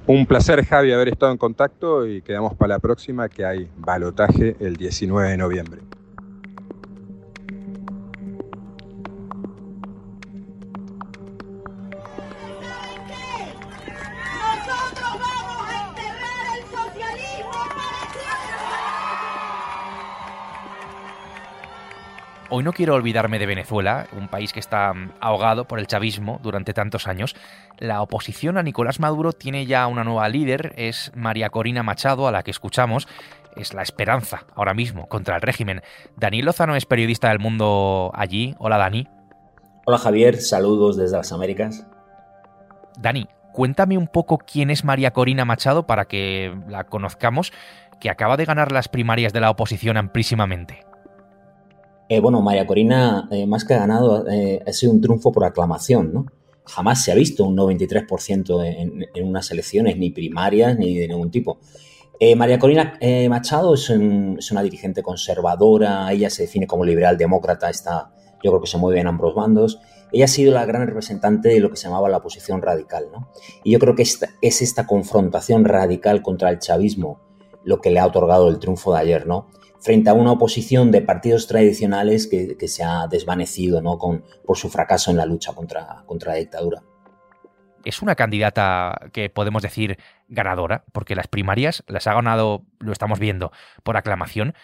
Un 0.07 0.27
placer, 0.27 0.65
Javi, 0.67 0.93
haber 0.93 1.09
estado 1.09 1.33
en 1.33 1.39
contacto 1.39 2.07
y 2.07 2.21
quedamos 2.21 2.55
para 2.55 2.75
la 2.75 2.79
próxima 2.79 3.31
que 3.31 3.47
hay 3.47 3.71
balotaje 3.77 4.55
el 4.61 4.77
19 4.77 5.31
de 5.31 5.37
noviembre. 5.39 5.81
Hoy 22.57 22.63
no 22.63 22.73
quiero 22.73 22.95
olvidarme 22.95 23.41
de 23.41 23.47
Venezuela, 23.47 24.07
un 24.17 24.29
país 24.29 24.53
que 24.53 24.61
está 24.61 24.95
mm, 24.95 25.15
ahogado 25.19 25.65
por 25.65 25.81
el 25.81 25.89
chavismo 25.89 26.39
durante 26.41 26.73
tantos 26.73 27.09
años. 27.09 27.35
La 27.81 28.01
oposición 28.01 28.57
a 28.57 28.63
Nicolás 28.63 29.01
Maduro 29.01 29.33
tiene 29.33 29.67
ya 29.67 29.89
una 29.89 30.05
nueva 30.05 30.29
líder, 30.29 30.73
es 30.77 31.11
María 31.17 31.51
Corina 31.51 31.83
Machado, 31.83 32.29
a 32.29 32.31
la 32.31 32.45
que 32.45 32.53
escuchamos. 32.53 33.09
Es 33.57 33.75
la 33.75 33.83
esperanza 33.83 34.45
ahora 34.55 34.73
mismo 34.73 35.09
contra 35.09 35.35
el 35.35 35.43
régimen. 35.43 35.83
Daniel 36.17 36.45
Lozano 36.45 36.77
es 36.77 36.87
periodista 36.87 37.31
del 37.31 37.41
mundo 37.41 38.13
allí. 38.15 38.55
Hola 38.61 38.79
Dani. 38.79 39.09
Hola 39.85 39.99
Javier, 39.99 40.37
saludos 40.37 40.97
desde 40.97 41.17
las 41.17 41.33
Américas. 41.33 41.85
Dani, 43.01 43.27
cuéntame 43.53 43.99
un 43.99 44.07
poco 44.07 44.39
quién 44.39 44.71
es 44.71 44.85
María 44.85 45.11
Corina 45.11 45.45
Machado 45.45 45.89
para 45.89 46.05
que 46.05 46.57
la 46.69 46.85
conozcamos, 46.85 47.53
que 47.99 48.11
acaba 48.11 48.37
de 48.37 48.45
ganar 48.45 48.71
las 48.71 48.87
primarias 48.87 49.33
de 49.33 49.41
la 49.41 49.51
oposición 49.51 49.97
amplísimamente. 49.97 50.94
Eh, 52.09 52.21
bueno, 52.21 52.43
María 52.43 52.67
Corina, 52.67 53.29
eh, 53.31 53.47
más 53.47 53.65
que 53.65 53.75
ha 53.75 53.79
ganado, 53.79 54.29
eh, 54.29 54.63
ha 54.67 54.73
sido 54.73 54.93
un 54.93 55.01
triunfo 55.01 55.33
por 55.33 55.45
aclamación, 55.45 56.13
¿no? 56.13 56.27
Jamás 56.67 57.03
se 57.03 57.13
ha 57.13 57.15
visto 57.15 57.45
un 57.45 57.57
93% 57.57 58.63
en, 58.65 59.25
unas 59.25 59.51
elecciones, 59.51 59.99
ni 59.99 60.11
primarias, 60.11 60.79
ni 60.79 60.97
de 60.97 61.09
ningún 61.09 61.31
tipo. 61.31 61.59
María 62.37 62.59
Corina 62.59 62.99
Machado 63.29 63.75
es, 63.75 63.91
es, 63.91 64.51
una 64.51 64.63
dirigente 64.63 65.03
conservadora, 65.03 66.11
ella 66.11 66.31
se 66.31 66.45
define 66.45 66.67
como 66.67 66.83
liberal 66.83 67.19
demócrata, 67.19 67.69
está, 67.69 68.15
yo 68.43 68.51
creo 68.51 68.63
que 68.63 68.67
se 68.67 68.79
mueve 68.79 69.01
en 69.01 69.09
ambos 69.09 69.35
bandos. 69.35 69.79
Ella 70.11 70.25
ha 70.25 70.29
sido 70.29 70.55
la 70.55 70.65
gran 70.65 70.87
representante 70.87 71.51
de 71.51 71.61
lo 71.61 71.69
que 71.69 71.77
se 71.77 71.89
llamaba 71.89 72.09
la 72.09 72.17
oposición 72.17 72.63
radical, 72.63 73.09
¿no? 73.13 73.29
Y 73.63 73.73
yo 73.73 73.79
creo 73.79 73.95
que 73.95 74.03
esta, 74.03 74.31
es 74.41 74.63
esta 74.63 74.87
confrontación 74.87 75.67
radical 75.67 76.23
contra 76.23 76.49
el 76.49 76.61
chavismo 76.61 77.21
lo 77.65 77.81
que 77.81 77.91
le 77.91 77.99
ha 77.99 78.07
otorgado 78.07 78.49
el 78.49 78.59
triunfo 78.59 78.93
de 78.95 79.01
ayer, 79.01 79.27
¿no? 79.27 79.49
Frente 79.85 80.09
a 80.09 80.15
una 80.15 80.33
oposición 80.33 80.91
de 80.91 81.03
partidos 81.03 81.47
tradicionales 81.47 82.27
que, 82.27 82.57
se 82.69 82.83
ha 82.83 83.07
desvanecido 83.07 83.83
¿no? 83.83 83.99
Con, 83.99 84.25
por 84.47 84.57
su 84.57 84.71
fracaso 84.71 85.11
en 85.11 85.19
la 85.19 85.27
lucha 85.27 85.53
contra, 85.53 86.05
contra 86.07 86.33
la 86.33 86.39
dictadura. 86.39 86.83
Es 87.85 88.01
una 88.01 88.15
candidata 88.15 89.11
que 89.13 89.29
podemos 89.29 89.63
decir 89.63 89.99
ganadora, 90.27 90.87
porque 90.93 91.15
las 91.15 91.29
primarias 91.29 91.85
las 91.87 92.07
ha 92.07 92.15
ganado, 92.15 92.63
lo 92.79 92.93
estamos 92.93 93.19
viendo, 93.19 93.53
por 93.83 93.99
aclamación, 93.99 94.55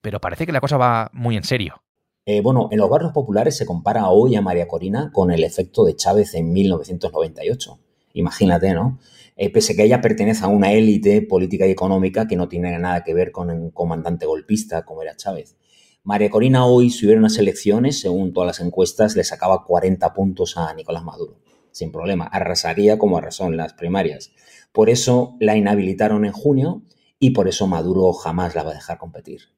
pero 0.00 0.20
parece 0.20 0.44
que 0.44 0.52
la 0.52 0.60
cosa 0.60 0.76
va 0.76 1.08
muy 1.12 1.36
en 1.36 1.44
serio. 1.44 1.84
Eh, 2.26 2.40
bueno, 2.40 2.68
en 2.72 2.78
los 2.78 2.90
barrios 2.90 3.12
populares 3.12 3.56
se 3.56 3.66
compara 3.66 4.08
hoy 4.08 4.34
a 4.34 4.42
María 4.42 4.66
Corina 4.66 5.12
con 5.12 5.30
el 5.30 5.44
efecto 5.44 5.84
de 5.84 5.94
Chávez 5.94 6.34
en 6.34 6.52
1998. 6.52 7.78
Imagínate, 8.14 8.72
¿no? 8.72 8.98
Eh, 9.36 9.50
pese 9.50 9.72
a 9.72 9.76
que 9.76 9.84
ella 9.84 10.00
pertenece 10.00 10.44
a 10.44 10.48
una 10.48 10.72
élite 10.72 11.20
política 11.20 11.66
y 11.66 11.72
económica 11.72 12.26
que 12.26 12.36
no 12.36 12.48
tiene 12.48 12.78
nada 12.78 13.02
que 13.04 13.12
ver 13.12 13.32
con 13.32 13.50
un 13.50 13.70
comandante 13.70 14.24
golpista 14.24 14.84
como 14.84 15.02
era 15.02 15.16
Chávez. 15.16 15.56
María 16.04 16.30
Corina 16.30 16.64
hoy, 16.64 16.90
si 16.90 17.06
hubiera 17.06 17.18
unas 17.18 17.38
elecciones, 17.38 18.00
según 18.00 18.32
todas 18.32 18.46
las 18.46 18.60
encuestas, 18.60 19.16
le 19.16 19.24
sacaba 19.24 19.64
40 19.64 20.12
puntos 20.14 20.56
a 20.56 20.72
Nicolás 20.74 21.02
Maduro, 21.02 21.40
sin 21.72 21.90
problema. 21.90 22.26
Arrasaría 22.26 22.98
como 22.98 23.18
arrasó 23.18 23.46
en 23.46 23.56
las 23.56 23.72
primarias. 23.72 24.32
Por 24.70 24.90
eso 24.90 25.36
la 25.40 25.56
inhabilitaron 25.56 26.24
en 26.24 26.32
junio 26.32 26.82
y 27.18 27.30
por 27.30 27.48
eso 27.48 27.66
Maduro 27.66 28.12
jamás 28.12 28.54
la 28.54 28.62
va 28.62 28.70
a 28.70 28.74
dejar 28.74 28.98
competir. 28.98 29.54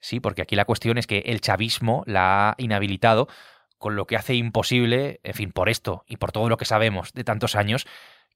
Sí, 0.00 0.20
porque 0.20 0.42
aquí 0.42 0.56
la 0.56 0.66
cuestión 0.66 0.98
es 0.98 1.06
que 1.06 1.20
el 1.20 1.40
chavismo 1.40 2.02
la 2.06 2.50
ha 2.50 2.54
inhabilitado, 2.58 3.28
con 3.84 3.96
lo 3.96 4.06
que 4.06 4.16
hace 4.16 4.34
imposible, 4.34 5.20
en 5.24 5.34
fin, 5.34 5.52
por 5.52 5.68
esto 5.68 6.06
y 6.08 6.16
por 6.16 6.32
todo 6.32 6.48
lo 6.48 6.56
que 6.56 6.64
sabemos 6.64 7.12
de 7.12 7.22
tantos 7.22 7.54
años, 7.54 7.86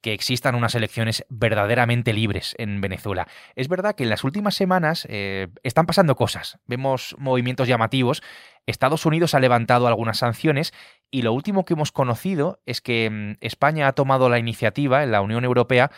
que 0.02 0.12
existan 0.12 0.55
unas 0.55 0.75
elecciones 0.75 1.25
verdaderamente 1.31 2.12
libres 2.12 2.55
en 2.59 2.83
Venezuela. 2.83 3.26
Es 3.57 3.67
verdad 3.69 3.95
que 3.95 4.02
en 4.02 4.11
las 4.11 4.25
últimas 4.25 4.55
semanas 4.55 5.07
eh, 5.09 5.49
están 5.62 5.87
pasando 5.87 6.17
cosas, 6.17 6.59
vemos 6.67 7.17
movimientos 7.19 7.67
llamativos, 7.67 8.23
Estados 8.67 9.07
Unidos 9.07 9.33
ha 9.33 9.40
levantado 9.40 9.87
algunas 9.87 10.19
sanciones 10.19 10.75
y 11.11 11.23
lo 11.23 11.33
último 11.33 11.64
que 11.64 11.73
hemos 11.73 11.93
conocido 11.93 12.61
es 12.67 12.83
que 12.83 13.09
mm, 13.09 13.38
España 13.40 13.88
ha 13.88 13.95
tomado 13.95 14.28
la 14.28 14.38
iniciativa 14.38 15.02
en 15.02 15.12
la 15.12 15.23
Unión 15.23 15.45
Europea 15.45 15.90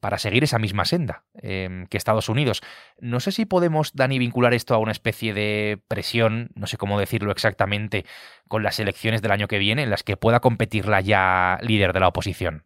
para 0.00 0.18
seguir 0.18 0.44
esa 0.44 0.58
misma 0.58 0.84
senda 0.84 1.24
em, 1.34 1.86
que 1.86 1.96
Estados 1.96 2.28
Unidos. 2.28 2.62
No 3.00 3.20
sé 3.20 3.32
si 3.32 3.44
podemos, 3.46 3.92
Dani, 3.94 4.18
vincular 4.18 4.54
esto 4.54 4.74
a 4.74 4.78
una 4.78 4.92
especie 4.92 5.34
de 5.34 5.82
presión, 5.88 6.50
no 6.54 6.66
sé 6.66 6.76
cómo 6.76 6.98
decirlo 6.98 7.32
exactamente, 7.32 8.04
con 8.48 8.62
las 8.62 8.78
elecciones 8.80 9.22
del 9.22 9.32
año 9.32 9.48
que 9.48 9.58
viene, 9.58 9.82
en 9.82 9.90
las 9.90 10.02
que 10.02 10.16
pueda 10.16 10.40
competir 10.40 10.86
la 10.86 11.00
ya 11.00 11.58
líder 11.62 11.92
de 11.92 12.00
la 12.00 12.08
oposición. 12.08 12.64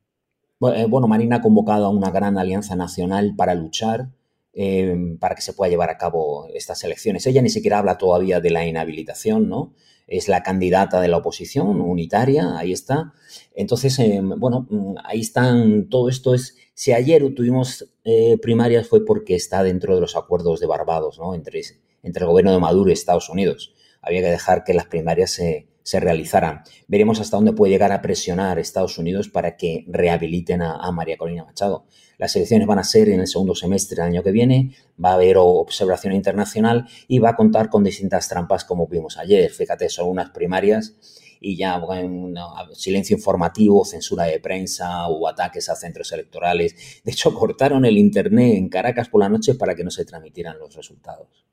Eh, 0.75 0.87
bueno, 0.89 1.09
Marina 1.09 1.37
ha 1.37 1.41
convocado 1.41 1.87
a 1.87 1.91
una 1.91 2.11
gran 2.11 2.37
alianza 2.37 2.77
nacional 2.77 3.35
para 3.37 3.55
luchar, 3.55 4.09
eh, 4.53 5.17
para 5.19 5.35
que 5.35 5.43
se 5.43 5.53
pueda 5.53 5.71
llevar 5.71 5.91
a 5.91 5.99
cabo 5.99 6.49
estas 6.55 6.83
elecciones. 6.85 7.27
Ella 7.27 7.43
ni 7.43 7.51
siquiera 7.51 7.79
habla 7.79 7.99
todavía 7.99 8.41
de 8.41 8.51
la 8.51 8.67
inhabilitación, 8.67 9.49
¿no? 9.49 9.75
Es 10.07 10.29
la 10.29 10.43
candidata 10.43 11.01
de 11.01 11.09
la 11.09 11.19
oposición 11.19 11.81
unitaria, 11.81 12.59
ahí 12.59 12.73
está. 12.73 13.13
Entonces, 13.55 13.99
eh, 14.01 14.21
bueno, 14.23 14.67
mm, 14.69 14.95
ahí 15.05 15.21
están, 15.21 15.89
todo 15.89 16.09
esto 16.09 16.35
es, 16.35 16.57
si 16.75 16.93
ayer 16.93 17.23
tuvimos 17.35 17.87
primarias 18.43 18.89
fue 18.89 19.05
porque 19.05 19.37
está 19.37 19.63
dentro 19.63 19.95
de 19.95 20.01
los 20.01 20.17
acuerdos 20.17 20.59
de 20.59 20.67
Barbados, 20.67 21.19
¿no? 21.19 21.35
Entre, 21.35 21.63
entre 22.03 22.25
el 22.25 22.29
gobierno 22.29 22.53
de 22.53 22.59
Maduro 22.59 22.91
y 22.91 22.93
Estados 22.93 23.29
Unidos. 23.29 23.73
Había 24.03 24.23
que 24.23 24.31
dejar 24.31 24.65
que 24.65 24.75
las 24.75 24.87
primarias 24.87 25.31
se, 25.31 25.70
se 25.83 26.01
realizaran. 26.01 26.63
Veremos 26.89 27.21
hasta 27.21 27.37
dónde 27.37 27.53
puede 27.53 27.73
llegar 27.73 27.93
a 27.93 28.03
presionar 28.03 28.59
Estados 28.59 28.99
Unidos 28.99 29.29
para 29.29 29.57
que 29.57 29.85
rehabiliten 29.89 30.63
a, 30.63 30.91
María 30.93 31.17
Corina 31.17 31.45
Machado. 31.45 31.85
Las 32.19 32.37
elecciones 32.37 32.67
van 32.67 32.79
a 32.79 32.85
ser 32.85 33.09
en 33.09 33.21
el 33.21 33.27
segundo 33.27 33.55
semestre 33.55 33.97
del 33.97 34.13
año 34.13 34.23
que 34.23 34.33
viene, 34.33 34.75
va 35.03 35.11
a 35.11 35.15
haber 35.15 35.37
observación 35.39 36.13
internacional 36.13 36.87
y 37.09 37.19
va 37.19 37.31
a 37.31 37.37
contar 37.37 37.71
con 37.71 37.83
distintas 37.83 38.29
trampas 38.29 38.65
como 38.65 38.87
vimos 38.87 39.17
ayer. 39.17 39.51
Fíjate, 39.51 39.89
son 39.89 40.09
unas 40.09 40.31
primarias 40.31 40.97
y 41.41 41.57
ya 41.57 41.81
silencio 42.75 43.17
informativo, 43.17 43.85
censura 43.85 44.25
de 44.25 44.39
prensa, 44.41 45.09
hubo 45.09 45.29
ataques 45.29 45.71
a 45.71 45.77
centros 45.77 46.13
electorales. 46.13 47.01
De 47.03 47.13
hecho, 47.13 47.35
cortaron 47.39 47.85
el 47.87 47.97
Internet 47.97 48.57
en 48.57 48.69
Caracas 48.69 49.09
por 49.09 49.21
la 49.21 49.29
noche 49.29 49.55
para 49.55 49.75
que 49.75 49.85
no 49.85 49.91
se 49.91 50.05
transmitieran 50.05 50.59
los 50.59 50.75
resultados 50.75 51.47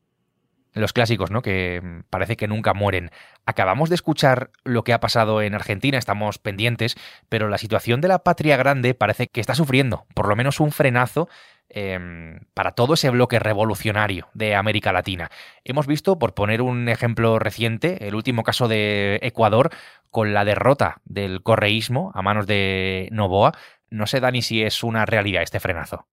los 0.82 0.94
clásicos, 0.94 1.32
¿no? 1.32 1.42
Que 1.42 1.82
mm, 1.84 2.02
parece 2.10 2.38
que 2.38 2.48
nunca 2.48 2.74
mueren. 2.74 3.12
Acabamos 3.46 3.90
de 3.90 3.96
escuchar 3.96 4.52
lo 4.64 4.84
que 4.84 4.94
ha 4.94 5.00
pasado 5.00 5.42
en 5.42 5.54
Argentina, 5.54 5.98
estamos 5.98 6.38
pendientes, 6.38 6.96
pero 7.30 7.50
la 7.50 7.58
situación 7.58 8.02
de 8.02 8.08
la 8.08 8.20
patria 8.20 8.58
grande 8.58 8.94
parece 8.94 9.28
que 9.28 9.42
está 9.42 9.56
sufriendo, 9.56 10.06
por 10.14 10.28
lo 10.28 10.36
menos 10.36 10.60
un 10.60 10.72
frenazo 10.72 11.30
em, 11.70 12.40
para 12.54 12.72
todo 12.72 12.94
ese 12.94 13.10
bloque 13.10 13.40
revolucionario 13.40 14.28
de 14.34 14.56
América 14.56 14.92
Latina. 14.92 15.30
Hemos 15.64 15.88
visto, 15.88 16.20
por 16.20 16.34
poner 16.34 16.62
un 16.62 16.90
ejemplo 16.90 17.40
reciente, 17.40 18.08
el 18.08 18.16
último 18.16 18.44
caso 18.44 18.68
de 18.68 19.20
Ecuador 19.22 19.70
con 20.10 20.34
la 20.34 20.46
derrota 20.46 21.02
del 21.06 21.44
correísmo 21.44 22.12
a 22.16 22.22
manos 22.22 22.48
de 22.48 23.10
Novoa. 23.12 23.54
No 23.90 24.08
sé, 24.08 24.20
Dani, 24.20 24.42
si 24.42 24.64
es 24.64 24.84
una 24.84 25.06
realidad 25.06 25.44
este 25.44 25.60
frenazo. 25.60 26.08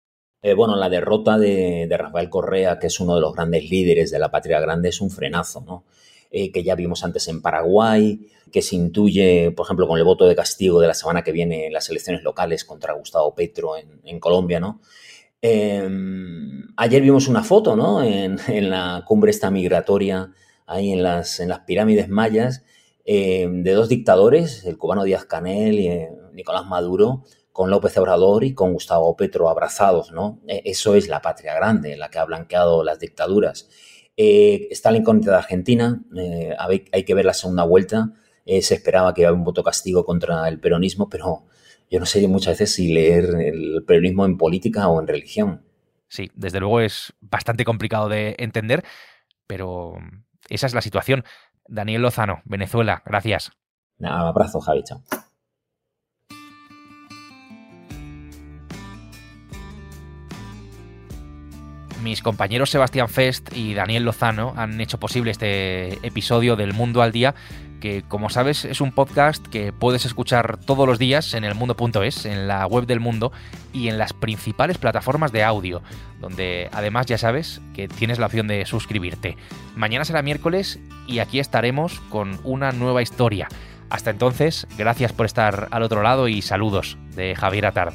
Eh, 0.44 0.52
bueno, 0.52 0.76
la 0.76 0.90
derrota 0.90 1.38
de, 1.38 1.88
Rafael 1.90 2.28
Correa, 2.28 2.78
que 2.78 2.88
es 2.88 3.00
uno 3.00 3.14
de 3.14 3.22
los 3.22 3.32
grandes 3.32 3.70
líderes 3.70 4.10
de 4.10 4.18
la 4.18 4.30
patria 4.30 4.60
grande, 4.60 4.90
es 4.90 5.00
un 5.00 5.08
frenazo, 5.08 5.64
¿no? 5.66 5.84
Eh, 6.30 6.52
que 6.52 6.62
ya 6.62 6.74
vimos 6.74 7.02
antes 7.02 7.28
en 7.28 7.40
Paraguay, 7.40 8.28
que 8.52 8.60
se 8.60 8.76
intuye, 8.76 9.52
por 9.52 9.64
ejemplo, 9.64 9.88
con 9.88 9.96
el 9.96 10.04
voto 10.04 10.26
de 10.26 10.36
castigo 10.36 10.82
de 10.82 10.88
la 10.88 10.92
semana 10.92 11.22
que 11.22 11.32
viene 11.32 11.68
en 11.68 11.72
las 11.72 11.88
elecciones 11.88 12.22
locales 12.22 12.66
contra 12.66 12.92
Gustavo 12.92 13.34
Petro 13.34 13.72
en, 13.78 14.20
Colombia, 14.20 14.60
¿no? 14.60 14.82
Em, 15.40 16.66
ayer 16.76 17.00
vimos 17.00 17.26
una 17.26 17.42
foto, 17.42 17.74
¿no? 17.74 18.02
En, 18.02 18.36
la 18.68 19.02
cumbre 19.06 19.30
esta 19.30 19.50
migratoria, 19.50 20.30
ahí 20.66 20.92
en 20.92 21.02
las, 21.02 21.40
pirámides 21.66 22.10
mayas, 22.10 22.64
em, 23.06 23.62
de 23.62 23.72
dos 23.72 23.88
dictadores, 23.88 24.66
el 24.66 24.76
cubano 24.76 25.04
Díaz 25.04 25.24
Canel 25.24 25.80
y 25.80 25.86
eh, 25.88 26.10
Nicolás 26.34 26.66
Maduro, 26.66 27.24
con 27.54 27.70
López 27.70 27.96
Obrador 27.98 28.42
y 28.42 28.52
con 28.52 28.72
Gustavo 28.72 29.16
Petro 29.16 29.48
abrazados, 29.48 30.10
¿no? 30.10 30.40
E, 30.48 30.62
eso 30.64 30.96
es 30.96 31.06
la 31.06 31.22
patria 31.22 31.54
grande, 31.54 31.96
la 31.96 32.10
que 32.10 32.18
ha 32.18 32.24
blanqueado 32.24 32.82
las 32.82 32.98
dictaduras. 32.98 33.70
Eh, 34.16 34.66
está 34.72 34.90
la 34.90 34.98
incógnita 34.98 35.30
de 35.30 35.36
Argentina, 35.36 36.02
eh, 36.16 36.52
hay 36.58 37.04
que 37.04 37.14
ver 37.14 37.24
la 37.24 37.32
segunda 37.32 37.62
vuelta. 37.62 38.10
Eh, 38.44 38.60
se 38.60 38.74
esperaba 38.74 39.14
que 39.14 39.22
iba 39.22 39.32
un 39.32 39.44
voto 39.44 39.62
castigo 39.62 40.04
contra 40.04 40.48
el 40.48 40.58
peronismo, 40.58 41.08
pero 41.08 41.44
yo 41.88 42.00
no 42.00 42.06
sé 42.06 42.26
muchas 42.26 42.58
veces 42.58 42.74
si 42.74 42.92
leer 42.92 43.36
el 43.36 43.84
peronismo 43.86 44.24
en 44.24 44.36
política 44.36 44.88
o 44.88 45.00
en 45.00 45.06
religión. 45.06 45.62
Sí, 46.08 46.32
desde 46.34 46.58
luego 46.58 46.80
es 46.80 47.12
bastante 47.20 47.64
complicado 47.64 48.08
de 48.08 48.34
entender, 48.38 48.84
pero 49.46 49.94
esa 50.48 50.66
es 50.66 50.74
la 50.74 50.82
situación. 50.82 51.22
Daniel 51.68 52.02
Lozano, 52.02 52.42
Venezuela, 52.46 53.04
gracias. 53.06 53.52
Un 54.00 54.06
abrazo, 54.06 54.60
Javi, 54.60 54.82
chao. 54.82 55.04
Mis 62.04 62.20
compañeros 62.20 62.68
Sebastián 62.68 63.08
Fest 63.08 63.56
y 63.56 63.72
Daniel 63.72 64.04
Lozano 64.04 64.52
han 64.56 64.78
hecho 64.78 65.00
posible 65.00 65.30
este 65.30 65.94
episodio 66.06 66.54
del 66.54 66.74
Mundo 66.74 67.00
al 67.00 67.12
Día, 67.12 67.34
que 67.80 68.02
como 68.02 68.28
sabes 68.28 68.66
es 68.66 68.82
un 68.82 68.92
podcast 68.92 69.44
que 69.46 69.72
puedes 69.72 70.04
escuchar 70.04 70.58
todos 70.58 70.86
los 70.86 70.98
días 70.98 71.32
en 71.32 71.44
elmundo.es, 71.44 72.26
en 72.26 72.46
la 72.46 72.66
web 72.66 72.84
del 72.84 73.00
mundo 73.00 73.32
y 73.72 73.88
en 73.88 73.96
las 73.96 74.12
principales 74.12 74.76
plataformas 74.76 75.32
de 75.32 75.44
audio, 75.44 75.82
donde 76.20 76.68
además 76.72 77.06
ya 77.06 77.16
sabes 77.16 77.62
que 77.72 77.88
tienes 77.88 78.18
la 78.18 78.26
opción 78.26 78.48
de 78.48 78.66
suscribirte. 78.66 79.38
Mañana 79.74 80.04
será 80.04 80.20
miércoles 80.20 80.78
y 81.06 81.20
aquí 81.20 81.40
estaremos 81.40 82.00
con 82.10 82.38
una 82.44 82.72
nueva 82.72 83.00
historia. 83.00 83.48
Hasta 83.88 84.10
entonces, 84.10 84.66
gracias 84.76 85.14
por 85.14 85.24
estar 85.24 85.68
al 85.70 85.82
otro 85.82 86.02
lado 86.02 86.28
y 86.28 86.42
saludos 86.42 86.98
de 87.16 87.34
Javier 87.34 87.64
Atard. 87.64 87.94